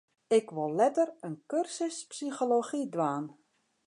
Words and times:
Ik 0.37 0.47
wol 0.55 0.73
letter 0.79 1.09
in 1.27 1.35
kursus 1.49 1.97
psychology 2.09 2.81
dwaan. 2.93 3.25